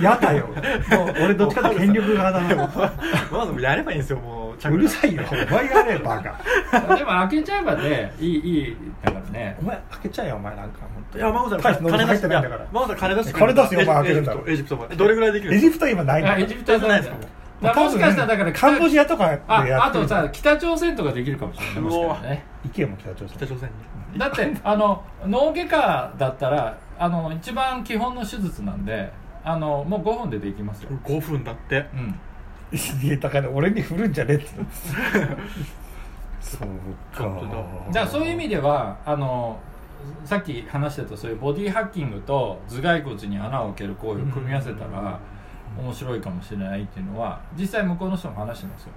[0.00, 0.02] う。
[0.02, 0.46] やだよ。
[0.50, 2.56] もう俺どっちかと権力側だな。
[3.30, 5.22] まずやればいいんですよもうチャクラうるさいよ。
[5.30, 6.94] お前がやれバカ。
[6.96, 9.56] でも開けちゃえばねいいいいだからね。
[9.60, 12.66] お前開けちゃえよお前なんか本当いや真帆さん大して金出してないんだから。
[12.72, 14.40] 真帆さん金出してく金出すよお前開けるんだろ。
[14.40, 17.16] エジプトエジプトまでどれぐらいできるエジプトは今ないんだあエジプトはないですか？
[17.74, 19.82] もしかしたらだからカンボジアとかであやってる。
[19.84, 22.44] あとさ北朝鮮とかできるかもしれないもしね。
[22.64, 23.28] 行けよもう北朝鮮。
[23.28, 23.70] 北朝鮮
[24.12, 24.18] に。
[24.18, 29.10] だって あの脳外科だったらあの一番基本の手術なんで
[29.44, 31.86] あのもう5分でできますよ、5分だって。
[31.94, 32.14] うん、
[33.02, 34.46] い やだから俺に振るんじゃねえって。
[36.40, 36.68] そう
[37.16, 37.24] か。
[37.24, 37.62] 本当だ。
[37.88, 39.58] だからそういう意味ではあの
[40.24, 45.18] さっき話してたそういうボディハッキングと頭蓋骨に穴を開ける行為を組み合わせたら
[45.78, 48.90] 面白いかもしれないっていうのは実際向こうの人も話してますよ。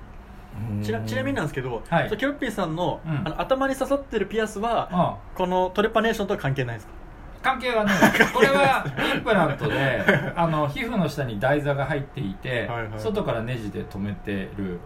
[0.84, 2.10] ちなちなみになんですけど、はい。
[2.10, 3.18] キョッピーさんの,、うん。
[3.26, 6.94] あの頭に刺さってるピアスは、あこのトレパネーションとは関係ないですか？
[7.42, 7.92] 関係はね
[8.34, 10.04] これはインプラントで
[10.36, 13.00] あの皮膚の下に台座が入っていて、はいはい。
[13.00, 14.80] 外からネジで留めてる。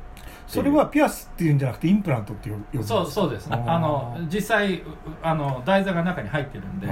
[0.48, 3.72] それはピアスっていうんじゃなくてインプラントっていう呼ぶそうそうですあー。
[3.72, 4.84] あの実際う
[5.24, 6.88] あの台座が中に入ってるんで。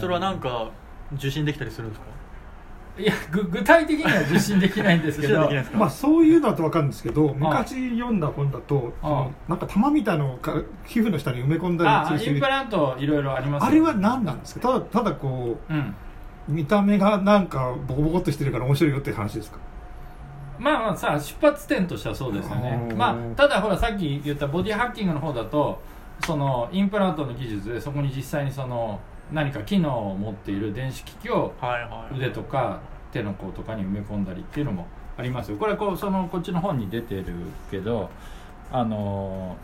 [0.00, 0.68] それはなんか
[1.14, 2.06] 受信できたりするんですか？
[2.98, 5.50] いやぐ具体的には受信できないんですけど。
[5.74, 10.54] まあそういうのだと分かるんですけど昔読んだ本だとそのなんか玉みたいのをか
[10.84, 14.68] 皮膚の下に埋め込んだありするインプラントいろいろありますよあれは何なんですか？
[14.68, 15.94] ただただこうんう
[16.48, 19.58] 見た目がなんかボコボコっとしてるから面白いよっていう話ですか？
[20.58, 22.88] まあまあさ出発点としてはそうですよね。
[22.90, 25.78] うんまあただほらさっき言ったボディハッキングの方だと
[26.24, 28.98] そのインプラントの技術でそこに実際にその
[29.32, 31.52] 何か機能を持っている電子機器を
[32.14, 32.80] 腕とか
[33.12, 34.86] 手の甲とかに埋め込んだりっていうのも
[35.18, 35.50] あります。
[35.50, 37.24] よこれこうそのこっちの本に出てる
[37.70, 38.10] けど
[38.70, 39.56] あの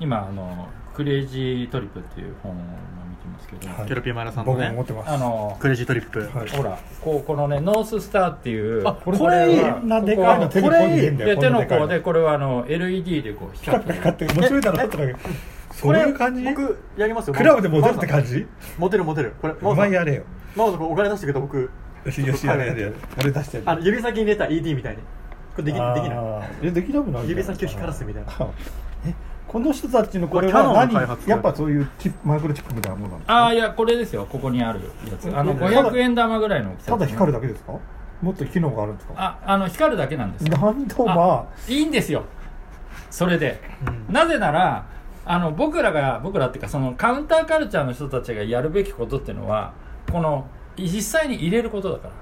[0.00, 2.62] 今あのクレイジートリップっていう本を今
[3.08, 3.88] 見てますけど、はい。
[3.88, 5.10] ロピーマラさんの僕も持ねってます。
[5.10, 6.48] あのクレイジートリップ、はい。
[6.48, 9.60] ほらこうこのねノーススターっていうあこれこれいい。
[9.60, 14.86] こんなでかいの手にこいで手の甲でこれはあの LED でこうピカピカ光って面白いだろ。
[14.86, 15.16] って
[15.78, 16.42] そうこれいう感じ？
[16.42, 17.34] 僕やりますよ。
[17.34, 18.46] クラブでモデルって感じ？
[18.78, 19.34] モテるモテる。
[19.40, 20.24] これお前やれよ。
[20.56, 21.70] マオさんお金出してくれた僕。
[22.04, 22.94] よしやれやれやれ。
[23.20, 25.02] 俺出してあの指先に入れた ED みたいに。
[25.54, 26.64] これできできない。
[26.64, 27.28] いえできなくない？
[27.28, 28.32] 指先を光らすみたいな。
[29.06, 29.14] え
[29.46, 30.92] この人たちのこれは何？
[31.28, 34.26] やっぱそういうチップマイクロチップみたいなものなんですかああいやこれですよ。
[34.28, 34.80] ここにある。
[35.08, 37.78] やつあのただ500円玉ぐらいの大きさただ光るだけですか？
[38.20, 39.14] もっと機能があるんですか？
[39.16, 40.58] ああの光るだけなんですよ。
[40.58, 42.24] なんとまいいんですよ。
[43.10, 43.60] それで、
[44.08, 44.12] うん。
[44.12, 44.86] なぜなら
[45.30, 49.74] あの僕らが僕らっていうかそのカウンターカルチャーの人たちがやるべきことっていうのは
[50.10, 50.46] この
[50.78, 52.12] 実際に入れることだから。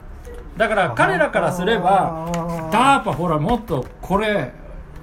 [0.57, 2.29] だから彼らからすれば
[2.73, 4.53] ダーパほらもっとこれ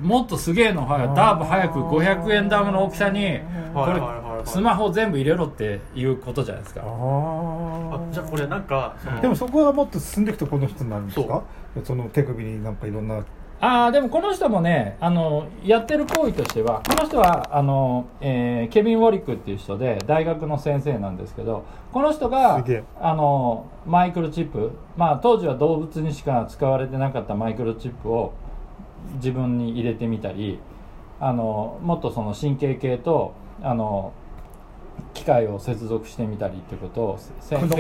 [0.02, 3.40] もっとすげえのはダーパ早く500円玉の大きさに
[3.74, 4.02] これ
[4.46, 6.82] スマホ全部入れろっていうことじゃないですか。
[6.84, 11.44] あじゃあこれなんかでもそこはもっと進んでいくとこの人になるんですか？
[11.86, 13.24] その手首になんかいろんな
[13.64, 22.66] ああでもこの人もねあのやってる行為としてはこの人はあの、えーケビン・ウォリックっていう人で大学の先生なんですけどこの人が
[23.00, 28.34] あのマイクロチップ、まあ、当時は動物にしか使われてなかったマイクロチップを
[29.16, 30.60] 自分に入れてみたり
[31.22, 34.12] あのもっとその神経系とあの
[35.14, 37.20] 機械を接続してみたりってことを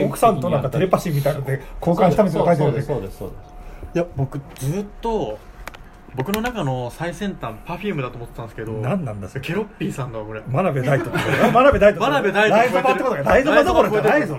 [0.05, 2.71] 奥さんとなんかテレパシーみたいなので交換したみたいなの書いてる。
[2.71, 3.53] そうですそうですそうです。
[3.95, 5.37] いや僕ずっと
[6.15, 9.41] 僕の中の最先端 Perfume だと思ってたんですけど何なんだそれ。
[9.41, 10.41] ケロッピーさんだわこれ。
[10.47, 14.37] 真鍋大度真鍋大度真鍋大斗ライゾマってことかライゾマどころじゃないぞ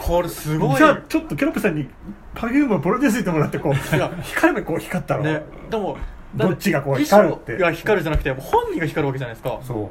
[0.00, 0.76] これすごい。
[0.76, 1.88] じゃあちょっとケロッピさんに
[2.34, 4.10] Perfume をプロデュースしてもらってこういや。
[4.22, 5.42] 光る目こう光ったろ、ね。
[5.70, 5.96] でも
[6.34, 7.56] どっちがこう光るって。
[7.56, 9.58] いや光るじゃなくて本人が光るわけじゃないですか。
[9.62, 9.88] そう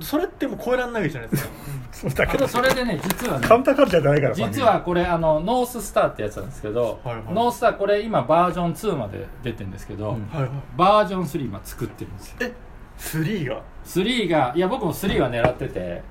[0.00, 1.50] それってもう超えられないわけじゃないですか。
[1.92, 2.38] そうだけど。
[2.38, 7.24] けどそれでね実はねカウンターカルチャーじゃないから実はこれあの North Star ってやつなんですけど、はいはい。
[7.34, 10.26] North Star これ今バージョン2まで出てるんですけど、うん。
[10.28, 10.50] はいはい。
[10.76, 12.36] バージョン3今作ってるんですよ。
[12.40, 12.52] え
[12.98, 16.02] 3が？3がいや僕も3は狙ってて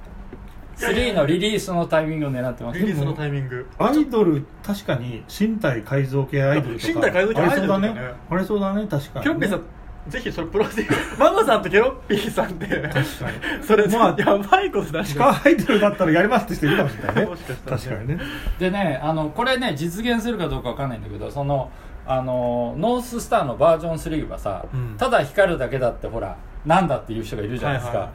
[0.78, 2.80] 3のリリースのタイミングを狙ってます。
[2.80, 3.68] リリースのタイミング。
[3.78, 6.94] アイドル確かに身体改造系アイドルとか。
[6.94, 7.90] 身体改造系アイドルとかね。
[7.90, 8.18] あれそうだね。
[8.30, 9.62] あれそうだね確かにケロッピーさん
[10.10, 11.20] ぜひそれプロデュース。
[11.20, 12.92] ママさんとケロッピーさんで
[13.62, 15.14] それ、まあやばいことだし。
[15.14, 17.26] 地下アイドルだったらやりますって人いるかもしれないね。
[17.26, 17.84] もしかしたらね。
[17.84, 18.20] 確かにね。
[18.60, 21.70] でねあのこれね実現するかどうかわかんないんだけどその
[22.06, 24.96] あのノーススターのバージョン3はさ、うん。
[24.98, 28.14] ただ光るだけだってほらなんだっていう人がいるじゃないですか、はいはい。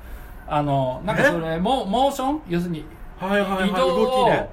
[0.48, 2.42] あのなんかそれモモーション？
[2.48, 2.84] 要するに
[3.18, 3.70] はいはいはい。
[3.70, 4.48] 移動動を、きね。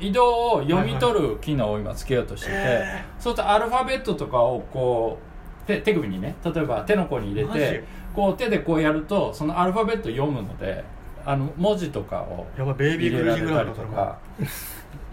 [0.00, 5.29] 移動を読み取る機能を今つけようとしてて、へそうするとアルファベットとかをこう
[5.76, 10.84] 手手首にね例えば手の甲に入れてこう手でこうやるとそのアルファベット読むので
[11.24, 13.96] あの文字とかをやばいベイビークルージングラとウンドとか。
[13.96, 14.18] か。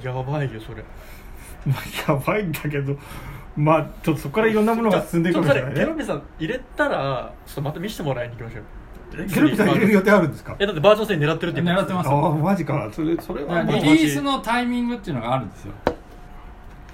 [0.01, 0.83] やばいよそれ。
[1.65, 2.95] まあやばいんだけど
[3.55, 8.63] まあちょっとそこからいろんなものが進んでいくかもしれないねケロッピーさん入れたらちょっとまた見せてもらいに行きましょう。
[9.09, 10.55] ケロッピさん入れる予定あるんですか？
[10.59, 12.89] えだってバージョン10狙ってるって言って狙ってますああマジか。
[12.93, 15.73] それそれはリリースのタイミングっていうのがあるんですよ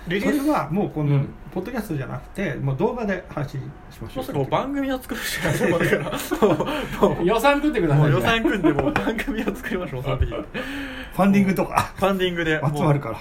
[0.07, 1.29] リリースはもうこのうん。
[1.53, 3.61] ポッドキャストじゃなくてもう動画で配信
[3.91, 4.33] しましょう。
[4.33, 7.21] もう番組を作るしかないから。
[7.23, 8.03] 予算組んでください。
[8.03, 11.93] もう予算組んでもう番組を作りましょうその時フファンディングとか。
[11.97, 12.59] ァンディングで。
[12.75, 13.17] 集まるから。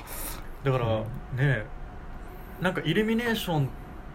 [0.64, 0.86] だから
[1.44, 1.64] ね
[2.60, 3.68] なんかイルミネーション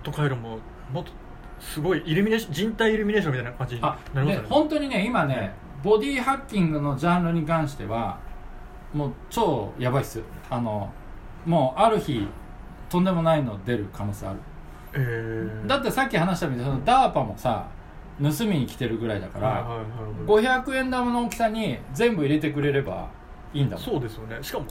[0.04, 0.60] とかよりも
[0.92, 1.12] もっと
[1.60, 4.48] すごいイルミネーション人体イルミネーションみたいな感じになありますよね。
[4.48, 5.54] で本当にね今ね
[5.84, 8.18] ボディハッキングのジャンルに関しては
[8.94, 10.92] もう超やばいっすあの
[11.46, 12.28] もうある日
[12.90, 14.40] とんでもないの出る可能性ある。
[14.94, 17.68] えー、だってさっき話したみたいにそのダーパもさ
[18.22, 19.86] 盗みに来てるぐらいだから、はいはいはい
[20.26, 23.10] 500円玉の大きさに全部入れてくれれば
[23.54, 23.86] いいんだもん。
[23.86, 24.38] そうですよね。
[24.42, 24.66] しかも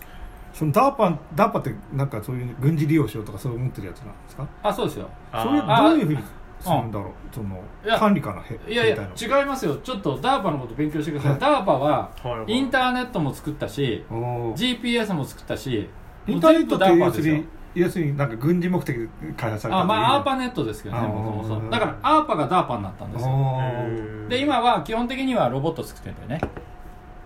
[0.52, 4.48] そのダーパンダーパってなんかそういう軍事利用しようとかそう思ってるやつなんですか？
[4.62, 5.08] あそうですよ。
[5.30, 6.18] それあどういうふうに
[6.58, 7.12] するんだろう？
[7.34, 9.76] そのいや管理かなへいやいや違いますよ。
[9.76, 11.40] ちょっとダーパのこと勉強してください、はい。
[11.40, 12.52] ダーパははいはい。
[12.52, 15.88] インターネットも作ったしいなおー GPS も作ったし
[16.26, 17.34] インターネットってもう全部ダーパですよ。
[17.34, 23.30] 要するに要するになんか軍事目的で開発されたあまあアーパパネットですけどねもともとだからアーパがダーパになったんですよ。
[23.60, 24.28] えー。
[24.28, 26.50] で今は基本的にはロボット作ってるんだよね。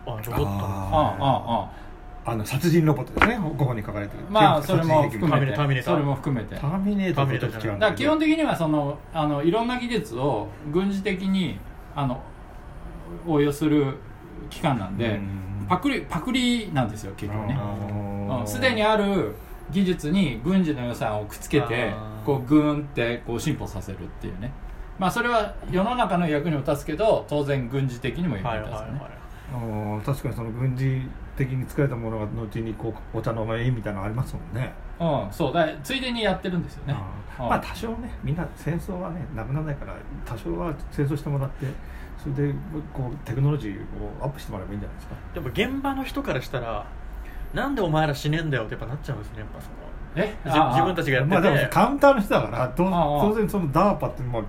[0.07, 0.35] あロボット。
[0.35, 0.53] あ
[0.91, 1.71] あああ
[2.27, 3.39] ああの殺人ロボットですね。
[3.59, 4.25] ここに書かれてる。
[4.29, 5.53] まあそれも含めて。
[5.53, 5.95] ターミネーター。
[5.95, 6.57] それも含めて。
[6.57, 11.59] ターミネーターと違うんだからだ基本的にはそのあのいろんな技術を軍事的に
[11.95, 12.21] あの
[13.27, 13.95] 応用する
[14.51, 17.57] 機関なんでうんパクリパクリなんですよ結局ね。
[17.57, 18.41] あー。
[18.41, 18.47] うん。
[18.47, 19.35] すでにある
[19.73, 21.93] 技術に軍事の予算をくっつけて
[22.25, 24.53] こうグーンってこう進歩させるっていうね。
[24.99, 31.01] まあそれは世の中の役にも立つけど当然軍事的にも役に立つよね、確かにその軍事
[31.37, 34.73] 的に作られたものが後にこうお茶の間みたいなのありますもんね。
[35.01, 35.55] うんそう。
[35.55, 36.95] だついでにやってるんですよね。
[37.39, 37.49] うん。
[37.49, 38.11] まあ多少ね。
[38.23, 41.67] みんな戦争はねなくならないから多少は戦争してもらって
[42.19, 42.55] それで
[42.93, 45.15] こうテクノロジーをアップしてもらえばいいんじゃないですか。
[45.35, 46.87] でも現場の人からしたら
[47.55, 49.75] なんでお前ら死ねんだよってやっぱなっちゃうんですねやっぱその。
[50.17, 50.35] え？
[50.45, 54.43] 自自分たちがやってて、まあでもカウンターの人だからとああ当然その DARPA ってまあ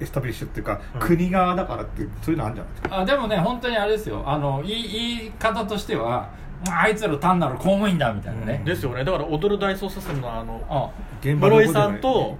[0.00, 1.00] エスタブリッシュっていうか、うん。
[1.00, 3.00] 国側だからってそういうのあるんじゃないですか。
[3.00, 4.22] あでもね本当にあれですよ。
[4.26, 6.28] あの言い言い方としては
[6.68, 9.04] あいつら単なる公務員だみたいなね、ですよね。
[9.04, 12.36] だから踊る大捜査線のあの室井さんと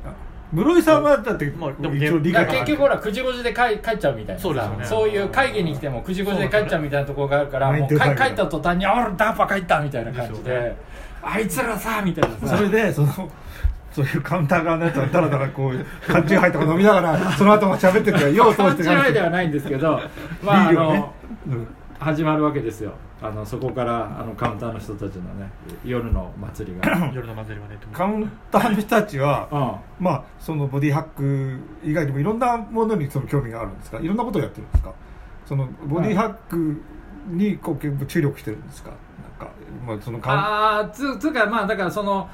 [0.52, 2.46] 室井さんはだって、まあでも一応理解。
[2.46, 4.42] 結局ほら9時5時で帰帰っちゃうみたいなさ。
[4.42, 4.84] そうですよね。
[4.84, 7.98] そういう会議に来ても9時5時で帰っちゃうみたいなところがあるからもう帰っ
[8.34, 10.76] た途端に「あらダーパ帰った」みたいな感じでね。
[11.22, 12.56] あいつらさ」みたいなさ。
[12.56, 13.12] それでその
[13.92, 20.00] そういうカウンター側のやつはだらだらこう缶チューハイとか飲みながらその後も喋っててよう通して勘違いではないんですけど
[20.42, 21.14] まああの
[21.48, 21.66] うん
[21.98, 22.92] 始まるわけですよ。
[23.22, 25.50] あのそこからあのカウンターの人たちのね
[25.84, 26.84] 夜の祭りが。
[27.14, 29.48] 夜の祭りはねカウンターの人たちは
[30.00, 30.04] うん。
[30.04, 33.98] まあそのボディハック以外にもいろんなものにその興味があるんですか？
[33.98, 34.92] いろんなことをやってるんですか？
[35.46, 36.82] そのボディハック
[37.28, 38.90] にこう注力してるんですか？
[39.40, 39.52] なんか、
[39.86, 42.28] まあ、そのカウンああつつうかまあだからその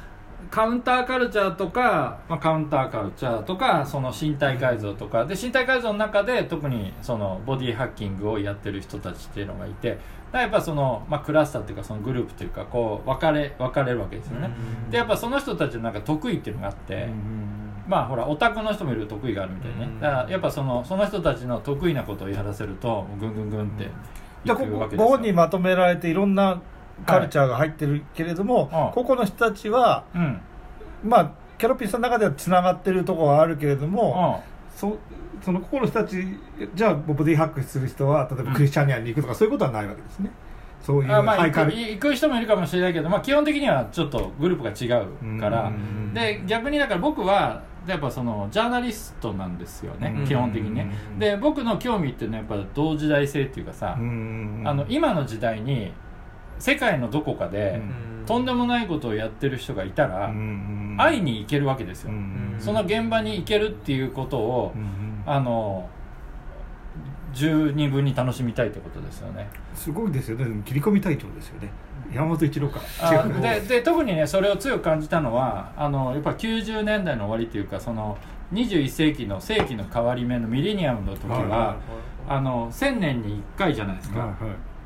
[0.52, 5.24] カウンターカルチャーとか、まあ、カウンターカルチャーとかその身体改造とか。
[5.24, 9.98] で身体改造の中で特にそのボディハッキングをやってる人たちっていうのがいて。
[10.32, 14.50] やっぱその、まあ、クラスターっていうかそのグループっていうかこう分かれ分かれるわけですよね、
[14.90, 17.06] でやっぱその人たちのなんか得意っていうのがあって、
[17.86, 23.90] まあほらオタクの人もいると得意があるみたいね、うんだからやっぱそのその人たちの得意なことをやらせるとぐんぐんぐんって
[24.46, 25.06] いくわけですよ。
[25.06, 26.62] ここにまとめられていろんな
[27.07, 28.94] カルチャーが入ってるけれども、はい。
[28.94, 30.40] ここの人たちはうん。
[31.05, 34.42] まあキャロピーさんの中ではつながってるところはあるけれども、
[34.74, 34.98] うそ
[35.44, 36.24] そのここの人たち
[36.74, 40.31] じゃあボディハックする人は例えばクリスチャニアに行くとか、そういうことはないわけですね。
[40.83, 54.62] そういうまあ行く行く人もいるかもしれないけど、まあ、基本的にはちょっとグループが違うから、うんで逆にだから僕はやっぱそのジャーナリストなんですよね、うん基本的にね、で僕の興味っていうのはやっぱ同時代性っていうかさ、うん。
[54.66, 55.92] あの今の時代に
[56.58, 57.80] 世界のどこかで、
[58.26, 65.88] とんでもないことをやってる人がいたら、うん会いに行けるわけですよ、うんその現場に行けるっていうことを、うんあの
[67.32, 69.48] 十二分に楽しみたいってことですよね。
[69.74, 70.62] すごいですよね。
[70.66, 71.70] 切り込み隊長ですよね。
[72.12, 72.80] 山本一郎か。
[73.40, 78.18] でで特にねそれを強く感じたのはあのやっぱ90年代の終わりっていうかその
[78.52, 81.76] 21世紀の世紀の変わり目のミレニアムの時は、はいは
[82.28, 84.38] あの1000年に1回じゃないですか、はいはい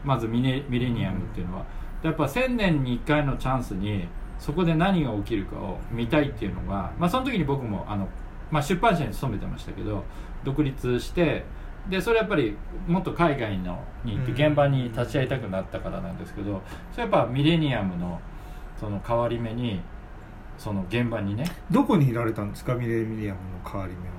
[0.06, 1.66] まずミネミレニアムっていうのは、
[2.02, 4.06] やっぱ1000年に1回のチャンスに
[4.38, 8.08] そこで何が起きるかを見たいっていうのが、まあ、その時に僕もあの、
[8.50, 10.04] まあ、出版社に勤めてましたけど
[10.44, 11.44] 独立して
[11.88, 16.60] でそれやっぱりもっと海外のに行って現場に立ち会いたくなったからなんですけど
[16.92, 18.20] それやっぱミレニアムの
[18.78, 19.80] その変わり目に
[20.58, 22.74] その現場にねどこにいられたんですか？
[22.74, 24.15] ミレニアムの代わり目は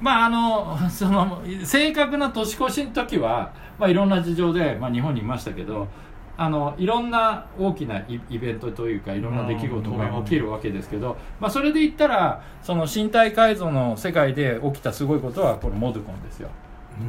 [0.00, 5.88] まああの その正確な年越しの時は、まあ、いろんな事情で、まあ、日本にいましたけど
[6.36, 16.48] あのいろんな大きなイイベントというかいろんな出来事が起きるわけですけど、まあ、それで言ったらその身体改造の世界で起きたすごいことはこの ModCon ですよ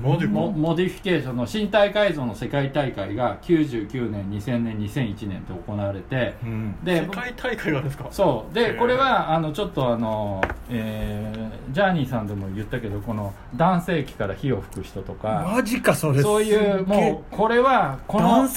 [0.02, 6.76] モディコモ modification の身体改造の世界大会が99年2000年2001年と行われてうん。
[6.84, 8.08] で世界大会がですか？
[8.12, 8.54] そう。
[8.54, 15.46] でこれはあのちょっとあの、えージャーニーさんでも言ったけどこの男性器から火を吹く人とか。
[15.56, 16.22] マジかそれ。
[16.22, 18.48] そういうもうこれはこの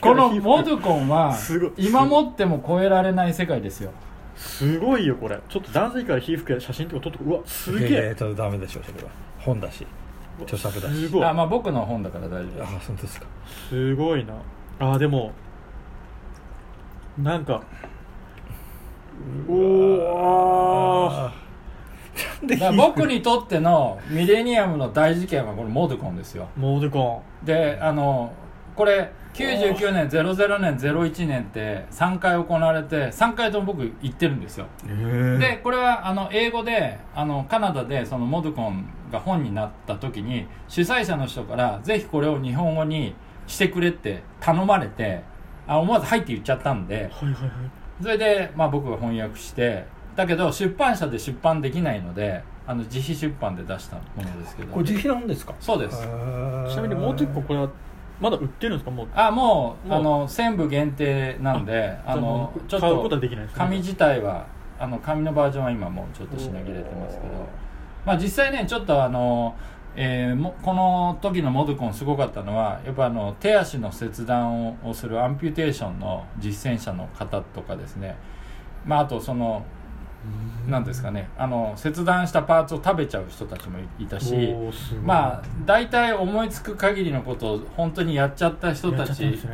[0.00, 1.72] このモドコンはすごい。
[1.78, 3.90] 今もっても超えられない世界ですよ。
[4.36, 5.38] すごいよこれ。
[5.48, 8.14] ちょっと男性から皮膚から写真とか撮ってうわすげえ。
[8.16, 9.10] ちょっとダメでしょそれは。
[9.38, 9.84] 本だし
[10.40, 10.94] 著作だし。
[10.94, 11.24] すごい。
[11.24, 12.62] あまあ僕の本だから大丈夫です。
[12.62, 13.26] あそうですか。
[13.68, 14.34] すごいな。
[14.78, 15.32] あでも
[17.18, 17.62] なんか
[19.48, 21.10] おお
[22.46, 26.48] だから僕にとってのミレニアムの大事件はこのモドコンですよ。
[26.56, 28.32] モーデコであの
[28.74, 34.66] これ99年00年01年って3回行われて3回とも僕行ってるんですよ。
[35.38, 43.14] でこれはあの英語であのカナダでそのモドコンが本になった時に主催者の人からぜひこれを日本語に
[43.46, 45.22] してくれって頼まれて
[45.66, 47.50] あ思わず「はい」って言っちゃったんではいはいはい。
[48.02, 49.84] それで、まあ、僕が翻訳して
[50.16, 55.54] だけど出版社で出版できないのであの自費出版で出したものですけどこれ自費なんですか？
[55.60, 56.02] そうです。
[56.02, 57.68] ちなみにモーデコンこれは
[58.22, 58.90] まだ売ってるんですか？
[58.90, 59.08] もう。
[59.14, 59.98] あもうもう。
[59.98, 63.58] あの1000部限定なんで あのちょっ買うことはできないですね。
[63.58, 64.46] 紙自体は
[64.78, 67.28] あの紙のバージョンは今もうちょっと品切れてますけど。
[68.06, 69.54] まあ実際ねちょっとあの、
[69.94, 78.16] えーもこの時のモドコンすごかったのはやっぱあの手足の切断ををするアンピュテーションの実践者の方とかですね。
[78.86, 79.62] まああとその
[80.68, 81.28] なんですかね。
[81.36, 84.54] あの切断したパーツを食べちゃう人たちもいいたし
[85.04, 89.52] まあ大体思いつく限りのことを本当にやっちゃった人たちゃったんですね。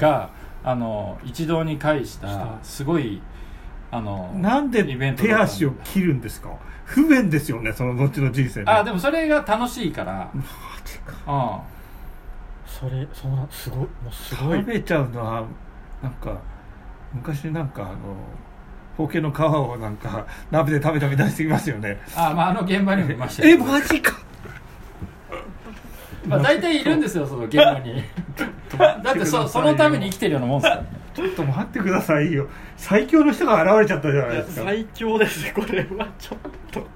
[0.64, 2.26] あの一堂に会しした。
[2.26, 3.22] たすごい
[3.90, 6.50] あのなんでイベント手足を切るんですか？
[6.84, 10.30] 不便ですよねその後の人生であでもそれが楽しいから。
[10.34, 10.42] マ
[10.84, 11.14] ジか。
[11.26, 11.78] うん。
[12.66, 14.58] それそうなんすごいもうすごい。
[14.58, 15.46] 食べちゃうのは
[16.02, 16.38] なんか
[17.14, 17.94] 昔なんかあの
[18.98, 22.00] ほうけの皮をなんか鍋で食べたみたいにしてきますよね。
[22.16, 24.18] あまああの現場にもいましたけえどマジか。
[26.26, 28.02] まあ、大体いるんですよその現場に。
[28.76, 32.48] だってそそのために生きてるようなもんですからねちょっと待ってくださいよ。
[32.76, 34.64] 最強の人が現れちゃったじゃないですか。
[34.64, 36.38] 最強ですねこれはちょっ
[36.72, 36.86] と。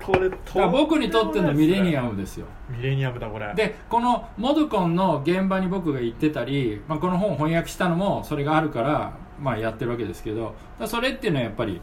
[0.00, 0.30] これ
[0.68, 2.46] 僕にとってのミレニアムですよ。
[2.70, 3.52] ミレニアムだこれ。
[3.56, 10.54] でこのモドコンの現場に僕が行ってたり、まあ、この本を翻訳したのもそれがあるから、まあ、やってるわけですけど
[10.86, 11.80] それっていうのはやっぱり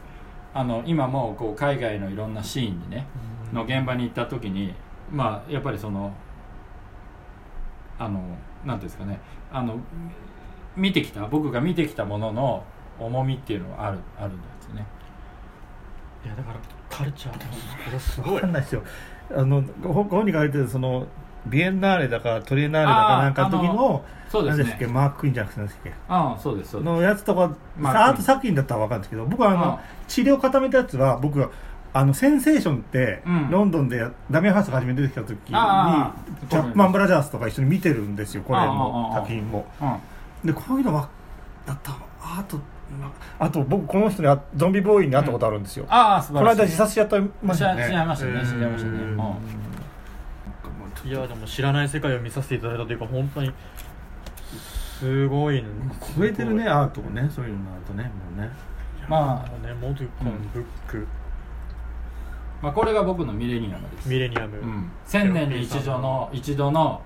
[0.54, 3.06] あの今もこう海外のいろんなシーンにね
[3.52, 4.74] の現場に行った時に
[5.10, 6.12] まあやっぱりその
[7.98, 8.20] あの
[8.64, 9.20] なんていうんですかね
[9.52, 9.78] あの
[10.76, 12.64] 見てきた僕が見てきたものの
[12.98, 14.86] 重みっていうのはあるあるんですね。
[16.24, 16.58] いやだから
[16.90, 18.34] カルチャーもこれすごい。
[18.34, 18.82] わかんないですよ。
[19.34, 21.06] あのご本に書いてるその
[21.48, 24.86] ビエンナーレだかトリエンナーレだかなんかの時のそうです何でしたっけ？
[24.86, 25.98] ねマーク・クイーンじゃなくて何でしたっけ？
[26.08, 26.92] ああそうですそうです。
[26.92, 31.50] のやつとかアート作品だったら分かるんですけど僕はあのあ治療固めたやつは僕は
[31.92, 33.50] あのセンセーションって、うん。
[33.50, 36.12] ロンドンでダミアン・ハーストが初めて出てきた時にチャ
[36.62, 39.66] ップマン・ブラザーズとか一緒に見てるんですよこれの作品も。
[39.80, 40.46] うん。
[40.46, 41.08] でこういうのは
[41.64, 42.58] だったあと
[43.38, 46.60] あと僕この人にあゾンビボーイに会ったことあるんですよ、ああ素この晴らしい。
[46.60, 47.84] 間自殺しちゃったましたよね。
[47.84, 48.32] しちゃいましたね。
[48.32, 48.46] うん。
[48.46, 48.98] 死んじゃいましたね。
[48.98, 49.16] うん
[51.06, 53.52] いやでも知らない世界を見させていただいたというか本当に
[54.98, 55.62] すごい
[56.16, 58.50] 超えてるねアートをねそういうのになるとねもうね。
[59.08, 60.50] まねモドゥコン、うん。
[60.52, 61.06] ブック。
[62.60, 64.08] まあこれが僕のミレニアムです。
[64.08, 64.90] ミレニアム、うん。
[65.04, 66.28] 千年に一度の。
[66.32, 67.00] 一度の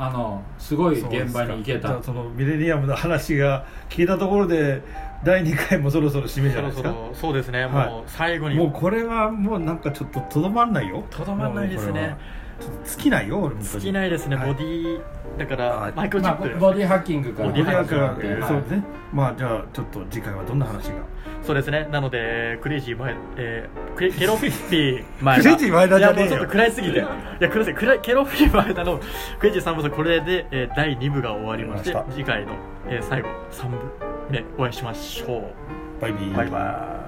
[0.00, 2.02] あのすごい現場に行けた。
[2.02, 4.82] そのミレニアムの話が聞いたところで
[5.24, 6.90] 第2回もそろそろ締めじゃないですか？
[6.90, 7.90] そろそろそうですね、はい。
[7.90, 8.56] もう最後に。
[8.56, 11.04] もうこれはもうなんかちょっととどまんないよ。
[11.08, 12.16] とどまんないですね
[12.84, 14.52] 尽きないよ俺も尽きないですね、はい。
[14.52, 15.00] ボディ
[15.38, 17.48] だからはいマイクロチまあップ、ボディハッキングから。
[17.48, 18.82] ボディハッキング始まってそうですね。
[19.12, 20.94] まあじゃあちょっと次回はどんな話が？
[21.42, 21.88] そうですね。
[21.90, 26.28] なのでクレイジー前、えー、クレケロフィッピー前クレイジー前田じゃねえよ。
[26.28, 26.98] いやもうちょっと暗いすぎて。
[26.98, 27.74] いや暗い。
[27.74, 29.00] 暗いケロフィッピー前田の
[29.38, 32.52] クレイジー3部作これで、えー、第2部が終わりまして次回の、
[32.88, 36.02] えー、最後3部でお会いしましょう。
[36.02, 36.36] バイビー。
[36.36, 37.07] バイバイ